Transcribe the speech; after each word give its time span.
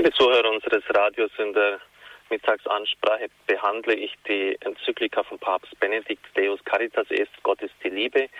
Liebe 0.00 0.14
Zuhörer 0.14 0.48
unseres 0.48 0.82
Radios, 0.96 1.30
in 1.36 1.52
der 1.52 1.78
Mittagsansprache 2.30 3.26
behandle 3.46 3.92
ich 3.92 4.14
die 4.26 4.56
Enzyklika 4.60 5.22
von 5.22 5.38
Papst 5.38 5.78
Benedikt 5.78 6.24
Deus 6.34 6.58
Caritas 6.64 7.10
est, 7.10 7.30
Gott 7.42 7.60
ist 7.60 7.74
die 7.84 7.90
Liebe. 7.90 8.30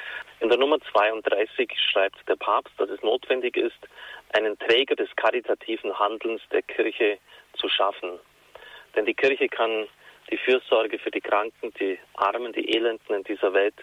In 0.40 0.48
der 0.48 0.56
Nummer 0.56 0.78
32 0.90 1.70
schreibt 1.92 2.26
der 2.26 2.36
Papst, 2.36 2.72
dass 2.78 2.88
es 2.88 3.02
notwendig 3.02 3.58
ist, 3.58 3.76
einen 4.32 4.58
Träger 4.58 4.96
des 4.96 5.14
karitativen 5.16 5.98
Handelns 5.98 6.40
der 6.50 6.62
Kirche 6.62 7.18
zu 7.58 7.68
schaffen. 7.68 8.18
Denn 8.96 9.04
die 9.04 9.12
Kirche 9.12 9.50
kann 9.50 9.86
die 10.30 10.38
Fürsorge 10.38 10.98
für 10.98 11.10
die 11.10 11.20
Kranken, 11.20 11.74
die 11.78 11.98
Armen, 12.14 12.54
die 12.54 12.74
Elenden 12.74 13.16
in 13.16 13.24
dieser 13.24 13.52
Welt 13.52 13.76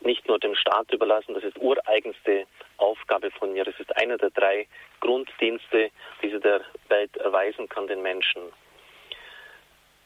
nicht 0.00 0.28
nur 0.28 0.38
dem 0.38 0.54
Staat 0.54 0.92
überlassen, 0.92 1.32
das 1.32 1.44
ist 1.44 1.56
ureigenste 1.56 2.46
Aufgabe 2.78 3.30
von 3.30 3.54
ihr. 3.54 3.66
Es 3.66 3.78
ist 3.78 3.96
einer 3.96 4.16
der 4.16 4.30
drei 4.30 4.66
Grunddienste, 5.00 5.90
die 6.22 6.30
sie 6.30 6.40
der 6.40 6.62
Welt 6.88 7.16
erweisen 7.16 7.68
kann, 7.68 7.86
den 7.86 8.02
Menschen. 8.02 8.42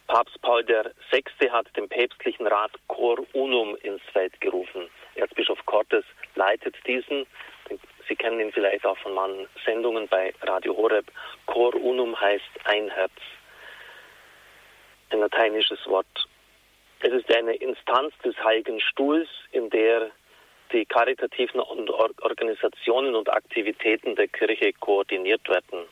Papst 0.06 0.42
Paul 0.42 0.66
VI. 0.66 1.50
hat 1.50 1.68
den 1.76 1.88
päpstlichen 1.88 2.46
Rat 2.48 2.72
Cor 2.88 3.18
Unum 3.32 3.76
ins 3.82 4.02
Feld 4.12 4.40
gerufen. 4.40 4.88
Erzbischof 5.14 5.64
Cortes 5.66 6.04
leitet 6.34 6.74
diesen. 6.84 7.26
Sie 8.09 8.16
kennen 8.16 8.40
ihn 8.40 8.50
vielleicht 8.50 8.84
auch 8.84 8.98
von 8.98 9.14
meinen 9.14 9.46
Sendungen 9.64 10.09
bei 10.09 10.34
Radio 10.42 10.76
Horeb. 10.76 11.06
Cor 11.46 11.74
Unum 11.76 12.20
heißt 12.20 12.50
ein 12.64 12.90
Herz. 12.90 13.12
Ein 15.10 15.20
lateinisches 15.20 15.87
Wort. 15.87 16.26
Es 17.02 17.12
ist 17.12 17.32
eine 17.32 17.54
Instanz 17.54 18.12
des 18.24 18.37
Heiligen 18.42 18.80
Stuhls, 18.80 19.28
in 19.52 19.70
der 19.70 20.10
die 20.73 20.84
karitativen 20.87 21.60
Organisationen 21.60 23.15
und 23.15 23.29
Aktivitäten 23.33 24.15
der 24.15 24.29
Kirche 24.29 24.73
koordiniert 24.74 25.48
werden. 25.48 25.87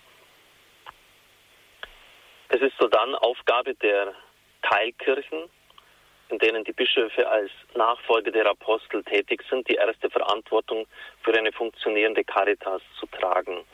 Es 2.48 2.60
ist 2.60 2.74
so 2.78 2.88
dann 2.88 3.14
Aufgabe 3.16 3.74
der 3.74 4.14
Teilkirchen, 4.62 5.50
in 6.30 6.38
denen 6.38 6.64
die 6.64 6.72
Bischöfe 6.72 7.28
als 7.28 7.50
Nachfolger 7.74 8.30
der 8.30 8.46
Apostel 8.46 9.02
tätig 9.04 9.42
sind, 9.50 9.68
die 9.68 9.74
erste 9.74 10.10
Verantwortung 10.10 10.86
für 11.22 11.34
eine 11.34 11.52
funktionierende 11.52 12.24
Caritas 12.24 12.82
zu 12.98 13.06
tragen. 13.06 13.64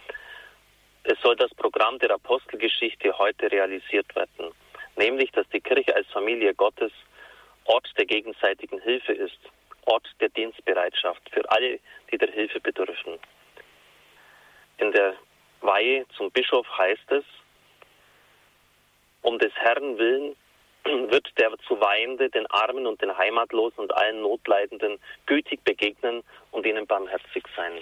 Es 1.04 1.20
soll 1.20 1.36
das 1.36 1.52
Programm 1.54 1.98
der 1.98 2.12
Apostelgeschichte 2.12 3.16
heute 3.18 3.50
realisiert 3.50 4.14
werden, 4.16 4.52
nämlich 4.96 5.30
dass 5.32 5.48
die 5.50 5.60
Kirche 5.60 5.94
als 5.94 6.06
Familie 6.08 6.54
Gottes 6.54 6.92
Ort 7.64 7.88
der 7.96 8.06
gegenseitigen 8.06 8.80
Hilfe 8.80 9.12
ist, 9.12 9.38
Ort 9.86 10.08
der 10.20 10.28
Dienstbereitschaft 10.30 11.22
für 11.30 11.48
alle, 11.50 11.78
die 12.10 12.18
der 12.18 12.30
Hilfe 12.30 12.60
bedürfen. 12.60 13.18
In 14.78 14.92
der 14.92 15.14
Weihe 15.60 16.06
zum 16.16 16.30
Bischof 16.30 16.66
heißt 16.76 17.12
es, 17.12 17.24
um 19.22 19.38
des 19.38 19.52
Herrn 19.54 19.98
willen 19.98 20.36
wird 20.84 21.26
der 21.38 21.56
zu 21.66 21.80
Weihende 21.80 22.28
den 22.28 22.46
Armen 22.46 22.86
und 22.86 23.00
den 23.00 23.16
Heimatlosen 23.16 23.78
und 23.78 23.96
allen 23.96 24.20
Notleidenden 24.20 24.98
gütig 25.26 25.64
begegnen 25.64 26.22
und 26.50 26.66
ihnen 26.66 26.86
barmherzig 26.86 27.44
sein. 27.56 27.80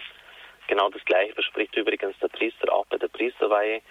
Genau 0.68 0.88
das 0.90 1.04
Gleiche 1.04 1.34
verspricht 1.34 1.76
übrigens 1.76 2.16
der 2.20 2.28
Priester 2.28 2.72
auch 2.72 2.86
bei 2.86 2.98
der 2.98 3.08
Priesterweihe. 3.08 3.82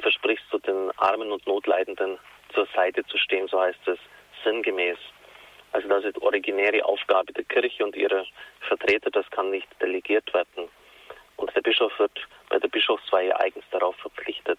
Versprichst 0.00 0.44
du 0.50 0.58
den 0.58 0.90
Armen 0.98 1.32
und 1.32 1.46
Notleidenden 1.46 2.18
zur 2.52 2.66
Seite 2.74 3.04
zu 3.06 3.16
stehen, 3.16 3.48
so 3.48 3.60
heißt 3.60 3.88
es 3.88 3.98
sinngemäß. 4.44 4.98
Also 5.72 5.88
das 5.88 6.04
ist 6.04 6.18
originäre 6.22 6.84
Aufgabe 6.84 7.32
der 7.32 7.44
Kirche 7.44 7.84
und 7.84 7.94
ihrer 7.94 8.24
Vertreter, 8.60 9.10
das 9.10 9.30
kann 9.30 9.50
nicht 9.50 9.68
delegiert 9.80 10.32
werden. 10.32 10.68
Und 11.36 11.54
der 11.54 11.60
Bischof 11.60 11.96
wird 11.98 12.18
bei 12.48 12.58
der 12.58 12.68
Bischofsweihe 12.68 13.38
eigens 13.38 13.64
darauf 13.70 13.96
verpflichtet. 13.96 14.58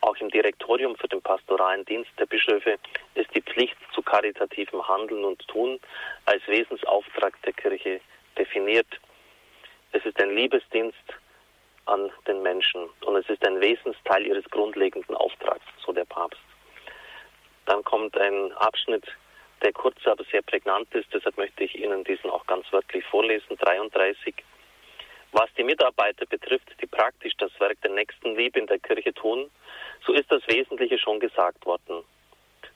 Auch 0.00 0.16
im 0.16 0.30
Direktorium 0.30 0.96
für 0.96 1.08
den 1.08 1.20
pastoralen 1.20 1.84
Dienst 1.84 2.10
der 2.18 2.26
Bischöfe 2.26 2.78
ist 3.14 3.34
die 3.34 3.42
Pflicht 3.42 3.76
zu 3.92 4.02
karitativem 4.02 4.86
Handeln 4.86 5.24
und 5.24 5.46
Tun 5.48 5.80
als 6.26 6.46
Wesensauftrag 6.46 7.40
der 7.42 7.52
Kirche 7.52 8.00
definiert. 8.38 8.86
Es 9.92 10.04
ist 10.04 10.20
ein 10.22 10.34
Liebesdienst 10.34 10.96
an 11.86 12.10
den 12.26 12.42
Menschen 12.42 12.88
und 13.00 13.16
es 13.16 13.28
ist 13.28 13.44
ein 13.46 13.60
Wesensteil 13.60 14.26
ihres 14.26 14.44
grundlegenden 14.50 15.16
Auftrags, 15.16 15.64
so 15.84 15.92
der 15.92 16.04
Papst. 16.04 16.40
Dann 17.64 17.82
kommt 17.84 18.16
ein 18.16 18.52
Abschnitt, 18.52 19.06
der 19.62 19.72
kurz, 19.72 19.96
aber 20.06 20.24
sehr 20.24 20.42
prägnant 20.42 20.92
ist. 20.94 21.08
Deshalb 21.12 21.36
möchte 21.36 21.64
ich 21.64 21.74
Ihnen 21.76 22.04
diesen 22.04 22.30
auch 22.30 22.46
ganz 22.46 22.70
wörtlich 22.72 23.04
vorlesen. 23.06 23.56
33. 23.58 24.34
Was 25.32 25.52
die 25.58 25.64
Mitarbeiter 25.64 26.26
betrifft, 26.26 26.70
die 26.80 26.86
praktisch 26.86 27.34
das 27.38 27.50
Werk 27.60 27.80
der 27.82 27.90
Nächstenliebe 27.90 28.58
in 28.58 28.66
der 28.66 28.78
Kirche 28.78 29.12
tun, 29.12 29.50
so 30.06 30.12
ist 30.12 30.30
das 30.30 30.46
Wesentliche 30.48 30.98
schon 30.98 31.20
gesagt 31.20 31.66
worden. 31.66 32.04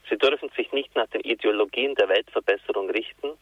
Sie 0.08 0.18
dürfen 0.18 0.50
sich 0.56 0.72
nicht 0.72 0.94
nach 0.96 1.06
den 1.08 1.20
Ideologien 1.20 1.94
der 1.94 2.08
Weltverbesserung 2.08 2.90
richten, 2.90 3.32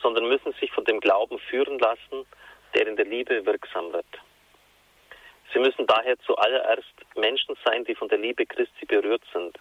sondern 0.00 0.28
müssen 0.28 0.52
sich 0.54 0.72
von 0.72 0.84
dem 0.84 1.00
Glauben 1.00 1.38
führen 1.38 1.78
lassen, 1.78 2.26
der 2.74 2.86
in 2.86 2.96
der 2.96 3.04
Liebe 3.04 3.44
wirksam 3.44 3.92
wird. 3.92 4.06
Sie 5.52 5.58
müssen 5.58 5.86
daher 5.86 6.18
zuallererst 6.20 6.94
Menschen 7.16 7.56
sein, 7.64 7.84
die 7.84 7.94
von 7.94 8.08
der 8.08 8.18
Liebe 8.18 8.46
Christi 8.46 8.86
berührt 8.86 9.22
sind 9.32 9.58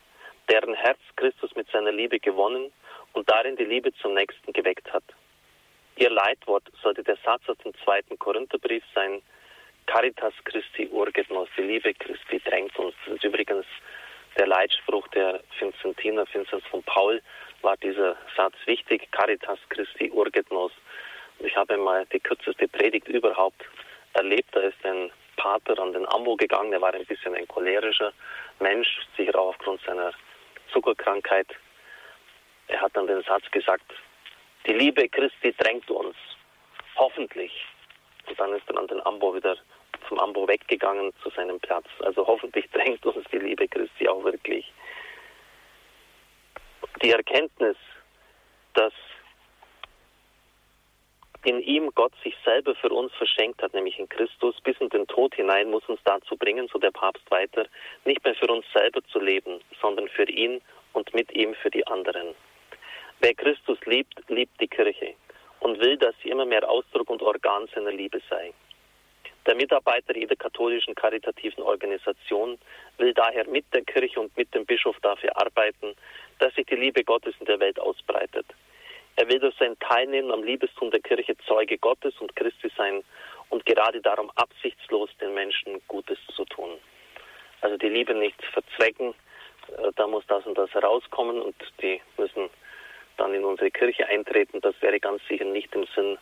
deren 0.50 0.74
Herz 0.74 1.00
Christus 1.16 1.56
mit 1.56 1.70
seiner 1.72 1.92
Liebe 1.92 2.20
gewonnen 2.20 2.72
und 3.14 3.30
darin 3.30 3.56
die 3.56 3.66
Liebe 3.66 3.94
zum 3.96 4.14
Nächsten 4.14 4.54
geweckt 4.54 4.92
hat. 4.94 5.04
Ihr 5.98 6.10
Leitwort 6.10 6.64
sollte 6.84 7.04
der 7.04 7.18
Satz 7.26 7.42
aus 7.48 7.58
dem 7.60 7.74
zweiten 7.84 8.18
Korintherbrief 8.20 8.84
sein, 8.94 9.22
Caritas 9.88 10.34
Christi 10.44 10.88
urget 10.92 11.30
nos, 11.32 11.48
die 11.58 11.62
Liebe 11.62 11.94
Christi 11.94 12.40
drängt 12.40 12.78
uns. 12.78 12.94
Das 13.06 13.16
ist 13.16 13.24
übrigens 13.24 13.66
der 14.38 14.48
Leitspruch 14.48 15.08
der 15.10 15.42
Vincentiner, 15.60 16.26
Vinzenz 16.32 16.64
von 16.68 16.84
Paul, 16.84 17.22
war 17.62 17.78
dieser 17.78 18.16
Satz 18.36 18.54
wichtig, 18.66 19.10
Caritas 19.12 19.60
Christi 19.70 20.12
urget 20.12 20.52
nos. 20.52 20.72
Ich 21.40 21.56
habe 21.56 21.78
mal 21.78 22.06
die 22.14 22.20
kürzeste 22.20 22.68
Predigt 22.68 23.08
überhaupt 23.08 23.64
erlebt. 24.14 24.50
Da 24.52 24.60
ist 24.60 24.86
ein 24.86 25.12
Pater 25.38 25.80
an 25.80 25.94
den 25.94 26.08
Ambo 26.08 26.36
gegangen, 26.36 26.74
er 26.74 26.82
war 26.82 26.94
ein 26.94 27.06
bisschen 27.06 27.34
ein 27.34 27.48
cholerischer 27.48 28.12
Mensch, 28.60 29.00
sicher 29.16 29.40
auch 29.40 29.50
aufgrund 29.50 29.82
seiner 29.82 30.14
Zuckerkrankheit. 30.72 31.48
Er 32.68 32.82
hat 32.82 32.96
dann 32.96 33.08
den 33.08 33.24
Satz 33.24 33.50
gesagt, 33.52 33.86
die 34.66 34.74
Liebe 34.74 35.08
Christi 35.08 35.54
drängt 35.58 35.90
uns, 35.90 36.16
hoffentlich. 36.96 37.66
Und 38.28 38.40
dann 38.40 38.54
ist 38.54 38.70
er 38.70 38.78
an 38.78 38.88
den 38.88 39.06
Ambo 39.06 39.34
wieder 39.34 39.56
vom 40.08 40.20
Ambo 40.20 40.48
weggegangen 40.48 41.14
zu 41.24 41.30
seinem 41.30 41.60
Platz. 41.60 41.88
Also 42.00 42.26
hoffentlich 42.26 42.70
drängt 42.72 43.06
uns 43.06 43.26
die 43.32 43.40
Liebe 43.40 43.68
Christi 43.68 44.08
auch 44.08 44.24
wirklich. 44.24 44.72
Die 47.02 47.12
Erkenntnis, 47.12 47.78
dass 48.74 48.94
in 51.44 51.62
ihm 51.62 51.92
Gott 51.96 52.14
sich 52.24 52.36
selber 52.44 52.76
für 52.76 52.90
uns 52.90 53.14
verschenkt 53.14 53.62
hat, 53.62 53.74
nämlich 53.74 54.00
in 54.00 54.10
Christus, 54.10 54.56
bis 54.62 54.78
in 54.80 54.90
den 54.90 55.08
Tod 55.08 55.36
hinein, 55.36 55.70
muss 55.70 55.88
uns 55.88 56.00
dazu 56.04 56.36
bringen, 56.36 56.68
so 56.72 56.80
der 56.80 56.92
Papst 56.92 57.30
weiter, 57.30 57.66
nicht 58.06 58.24
mehr 58.24 58.36
für 58.36 58.48
uns 58.48 58.66
selber 58.74 59.02
zu 59.12 59.20
leben, 59.20 59.60
sondern 59.82 60.08
für 60.10 60.30
ihn 60.30 60.62
und 60.94 61.14
mit 61.14 61.32
ihm 61.34 61.54
für 61.56 61.70
die 61.70 61.86
anderen. 61.88 62.36
Wer 63.20 63.34
Christus 63.34 63.80
liebt, 63.86 64.30
liebt 64.30 64.60
die 64.60 64.68
Kirche 64.68 65.14
und 65.60 65.80
will, 65.80 65.98
dass 65.98 66.16
sie 66.22 66.30
immer 66.30 66.46
mehr 66.46 66.70
Ausdruck 66.70 67.10
und 67.10 67.22
Organ 67.22 67.68
seiner 67.74 67.92
Liebe 67.92 68.22
sei. 68.30 68.54
Der 69.48 69.56
Mitarbeiter 69.56 70.16
jeder 70.16 70.36
katholischen 70.36 70.94
karitativen 70.94 71.64
Organisation 71.64 72.58
will 72.98 73.14
daher 73.14 73.48
mit 73.48 73.66
der 73.74 73.84
Kirche 73.84 74.20
und 74.20 74.36
mit 74.36 74.54
dem 74.54 74.66
Bischof 74.66 74.98
dafür 75.02 75.38
arbeiten, 75.38 75.96
dass 76.40 76.54
sich 76.56 76.66
die 76.66 76.76
Liebe 76.76 77.04
Gottes 77.04 77.34
in 77.40 77.46
der 77.46 77.60
Welt 77.60 77.80
ausbreitet. 77.80 78.46
Er 79.18 79.28
will 79.28 79.40
durch 79.40 79.56
sein 79.58 79.78
Teilnehmen 79.80 80.32
am 80.32 80.44
Liebestum 80.44 80.92
der 80.92 81.00
Kirche 81.00 81.36
Zeuge 81.48 81.80
Gottes 81.80 82.14
und 82.20 82.36
Christi 82.36 82.72
sein 82.78 83.04
und 83.50 83.66
gerade 83.66 84.00
darum 84.00 84.32
absichtslos 84.36 85.10
den 85.20 85.34
Menschen 85.34 85.82
Gutes 85.88 86.20
zu 86.36 86.46
tun. 86.46 86.78
Also 87.62 87.78
die 87.78 87.90
Liebe 87.90 88.14
nicht 88.14 88.40
verzwecken, 88.54 89.16
äh, 89.70 89.92
da 89.96 90.06
muss 90.06 90.24
das 90.28 90.46
und 90.46 90.56
das 90.56 90.72
herauskommen 90.72 91.42
und 91.42 91.56
die 91.82 92.00
müssen 92.18 92.50
dann 93.18 93.34
in 93.34 93.44
unsere 93.44 93.72
Kirche 93.72 94.08
eintreten. 94.08 94.62
Das 94.62 94.80
wäre 94.82 95.00
ganz 95.00 95.22
sicher 95.28 95.46
nicht 95.46 95.74
im 95.74 95.88
Sinn 95.96 96.20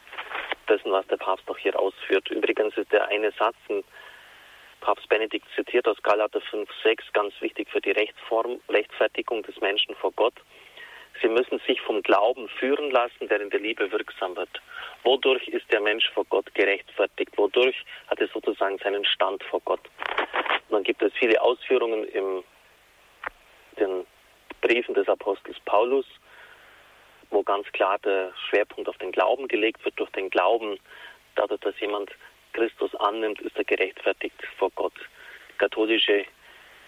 dessen, 0.69 0.89
was 0.89 1.05
der 1.07 1.17
Papst 1.17 1.49
auch 1.49 1.57
hier 1.57 1.77
ausführt. 1.77 2.29
Übrigens 2.29 2.77
ist 2.77 2.93
der 2.93 3.09
eine 3.09 3.31
Satz, 3.33 3.57
den 3.67 3.83
Papst 4.79 5.09
Benedikt 5.09 5.47
zitiert 5.53 5.85
aus 5.89 6.01
Galater 6.01 6.39
5,6, 6.39 7.11
ganz 7.11 7.33
wichtig 7.41 7.69
für 7.69 7.81
die 7.81 7.91
Rechtsform, 7.91 8.61
Rechtfertigung 8.69 9.43
des 9.43 9.59
Menschen 9.59 9.95
vor 9.95 10.13
Gott. 10.13 10.35
Sie 11.21 11.29
müssen 11.29 11.59
sich 11.65 11.79
vom 11.81 12.01
Glauben 12.03 12.49
führen 12.59 12.91
lassen, 12.91 13.27
der 13.29 13.41
in 13.41 13.49
der 13.49 13.59
Liebe 13.59 13.91
wirksam 13.91 14.35
wird. 14.35 14.61
Wodurch 15.03 15.47
ist 15.47 15.71
der 15.71 15.81
Mensch 15.81 16.09
vor 16.13 16.25
Gott 16.25 16.53
gerechtfertigt? 16.53 17.31
Wodurch 17.37 17.75
hat 18.07 18.19
er 18.19 18.27
sozusagen 18.27 18.77
seinen 18.79 19.05
Stand 19.05 19.43
vor 19.43 19.61
Gott? 19.61 19.79
Und 20.67 20.71
dann 20.71 20.83
gibt 20.83 21.01
es 21.01 21.13
viele 21.13 21.41
Ausführungen 21.41 22.03
in 22.05 22.43
den 23.79 24.05
Briefen 24.61 24.93
des 24.93 25.07
Apostels 25.07 25.57
Paulus, 25.65 26.05
wo 27.29 27.43
ganz 27.43 27.71
klar 27.71 27.97
der 27.99 28.33
Schwerpunkt 28.49 28.89
auf 28.89 28.97
den 28.97 29.11
Glauben 29.11 29.47
gelegt 29.47 29.83
wird. 29.85 29.99
Durch 29.99 30.09
den 30.11 30.29
Glauben, 30.29 30.79
dadurch, 31.35 31.61
dass 31.61 31.79
jemand 31.79 32.11
Christus 32.53 32.93
annimmt, 32.95 33.39
ist 33.41 33.57
er 33.57 33.63
gerechtfertigt 33.63 34.41
vor 34.57 34.71
Gott. 34.75 34.93
Die 35.51 35.57
katholische 35.57 36.25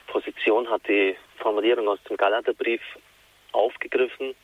Position 0.07 0.69
hat 0.69 0.87
die 0.87 1.15
Formulierung 1.37 1.87
aus 1.87 1.99
dem 2.09 2.17
Galaterbrief 2.17 2.81
aufgegriffen. 3.57 4.35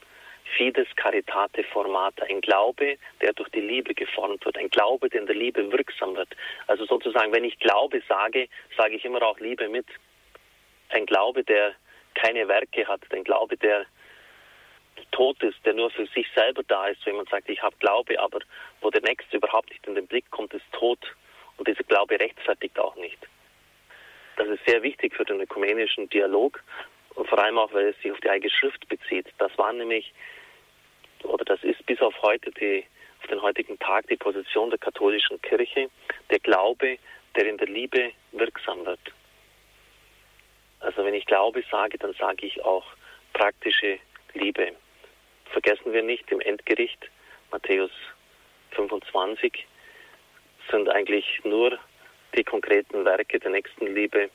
Fides 0.57 0.87
Caritate 0.97 1.63
Formata, 1.63 2.25
ein 2.25 2.41
Glaube, 2.41 2.97
der 3.21 3.33
durch 3.33 3.49
die 3.49 3.61
Liebe 3.61 3.93
geformt 3.93 4.43
wird, 4.45 4.57
ein 4.57 4.69
Glaube, 4.69 5.09
der 5.09 5.21
in 5.21 5.27
der 5.27 5.35
Liebe 5.35 5.71
wirksam 5.71 6.15
wird. 6.15 6.29
Also 6.67 6.85
sozusagen, 6.85 7.31
wenn 7.31 7.45
ich 7.45 7.57
Glaube 7.59 8.01
sage, 8.07 8.49
sage 8.77 8.95
ich 8.95 9.05
immer 9.05 9.21
auch 9.23 9.39
Liebe 9.39 9.69
mit. 9.69 9.87
Ein 10.89 11.05
Glaube, 11.05 11.43
der 11.43 11.73
keine 12.13 12.47
Werke 12.47 12.87
hat, 12.87 13.01
ein 13.11 13.23
Glaube, 13.23 13.57
der 13.57 13.85
tot 15.11 15.41
ist, 15.41 15.57
der 15.65 15.73
nur 15.73 15.89
für 15.89 16.05
sich 16.07 16.27
selber 16.35 16.63
da 16.67 16.87
ist, 16.87 17.05
wenn 17.05 17.15
man 17.15 17.25
sagt, 17.27 17.49
ich 17.49 17.61
habe 17.61 17.75
Glaube, 17.79 18.19
aber 18.19 18.39
wo 18.81 18.89
der 18.89 19.01
Nächste 19.01 19.37
überhaupt 19.37 19.69
nicht 19.69 19.85
in 19.87 19.95
den 19.95 20.07
Blick 20.07 20.29
kommt, 20.29 20.53
ist 20.53 20.65
tot 20.71 20.99
und 21.57 21.67
dieser 21.67 21.83
Glaube 21.83 22.19
rechtfertigt 22.19 22.77
auch 22.79 22.95
nicht. 22.95 23.17
Das 24.35 24.47
ist 24.47 24.65
sehr 24.65 24.81
wichtig 24.81 25.15
für 25.15 25.25
den 25.25 25.39
ökumenischen 25.39 26.09
Dialog 26.09 26.63
und 27.15 27.27
vor 27.27 27.39
allem 27.39 27.57
auch, 27.57 27.73
weil 27.73 27.87
es 27.87 28.01
sich 28.01 28.11
auf 28.11 28.19
die 28.19 28.29
Heilige 28.29 28.49
Schrift 28.49 28.87
bezieht. 28.87 29.27
Das 29.37 29.55
war 29.57 29.71
nämlich, 29.73 30.13
oder 31.23 31.45
das 31.45 31.63
ist 31.63 31.85
bis 31.85 32.01
auf 32.01 32.13
heute 32.21 32.51
die, 32.51 32.85
auf 33.21 33.27
den 33.27 33.41
heutigen 33.41 33.77
Tag 33.79 34.07
die 34.07 34.17
Position 34.17 34.69
der 34.69 34.79
katholischen 34.79 35.41
Kirche, 35.41 35.89
der 36.29 36.39
Glaube, 36.39 36.97
der 37.35 37.47
in 37.47 37.57
der 37.57 37.67
Liebe 37.67 38.11
wirksam 38.31 38.85
wird. 38.85 38.99
Also 40.79 41.05
wenn 41.05 41.13
ich 41.13 41.25
Glaube 41.25 41.63
sage, 41.71 41.97
dann 41.97 42.13
sage 42.13 42.45
ich 42.45 42.63
auch 42.63 42.85
praktische 43.33 43.99
Liebe. 44.33 44.73
Vergessen 45.45 45.93
wir 45.93 46.03
nicht, 46.03 46.29
im 46.31 46.41
Endgericht, 46.41 47.09
Matthäus 47.51 47.91
25, 48.71 49.65
sind 50.69 50.89
eigentlich 50.89 51.41
nur 51.43 51.77
die 52.35 52.43
konkreten 52.43 53.05
Werke 53.05 53.39
der 53.39 53.51
Nächstenliebe, 53.51 54.29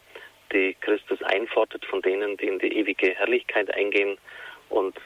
die 0.52 0.76
Christus 0.80 1.22
einfordert 1.22 1.84
von 1.86 2.02
denen, 2.02 2.36
die 2.36 2.46
in 2.46 2.58
die 2.58 2.76
ewige 2.76 3.14
Herrlichkeit 3.14 3.72
eingehen. 3.74 4.18
Und 4.68 4.96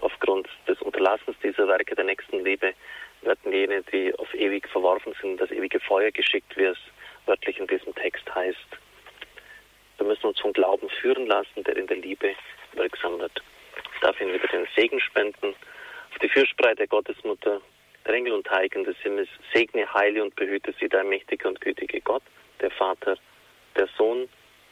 aufgrund 0.00 0.48
des 0.68 0.80
Unterlassens 0.82 1.36
dieser 1.42 1.68
Werke 1.68 1.94
der 1.94 2.04
Nächstenliebe 2.04 2.74
werden 3.22 3.52
jene, 3.52 3.82
die 3.82 4.14
auf 4.18 4.32
ewig 4.34 4.68
verworfen 4.68 5.14
sind, 5.20 5.40
das 5.40 5.50
ewige 5.50 5.80
Feuer 5.80 6.10
geschickt, 6.10 6.56
wie 6.56 6.64
es 6.64 6.78
wörtlich 7.26 7.58
in 7.58 7.66
diesem 7.66 7.94
Text 7.94 8.32
heißt. 8.34 8.78
Wir 9.98 10.06
müssen 10.06 10.26
uns 10.26 10.40
vom 10.40 10.52
Glauben 10.52 10.88
führen 11.00 11.26
lassen, 11.26 11.64
der 11.64 11.76
in 11.76 11.86
der 11.86 11.96
Liebe 11.96 12.34
wirksam 12.72 13.18
wird. 13.18 13.42
Ich 13.94 14.00
darf 14.00 14.20
Ihnen 14.20 14.34
wieder 14.34 14.48
den 14.48 14.66
Segen 14.74 15.00
spenden. 15.00 15.54
Auf 16.10 16.18
die 16.20 16.28
Fürsprache 16.28 16.76
der 16.76 16.86
Gottesmutter, 16.88 17.60
der 18.06 18.14
Engel 18.14 18.32
und 18.32 18.50
Heiligen 18.50 18.84
des 18.84 18.96
Himmels, 18.98 19.28
segne, 19.52 19.92
heile 19.94 20.22
und 20.22 20.36
behüte 20.36 20.74
Sie, 20.78 20.88
der 20.88 21.04
mächtige 21.04 21.48
und 21.48 21.60
gütige 21.60 22.00
Gott, 22.00 22.22
der 22.60 22.70
Vater, 22.70 23.16
der 23.76 23.88
Sohn 23.96 24.28